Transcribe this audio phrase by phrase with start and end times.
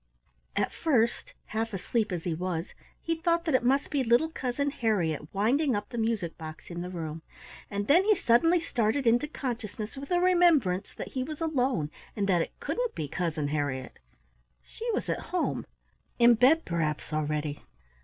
[0.55, 4.71] At first, half asleep as he was, he thought that it must be little Cousin
[4.71, 7.21] Harriett winding up the music box in the room,
[7.69, 12.27] and then he suddenly started into consciousness with the remembrance that he was alone and
[12.27, 13.99] that it couldn't be Cousin Harriett.
[14.63, 15.67] She was at home;
[16.17, 17.61] in bed perhaps, already.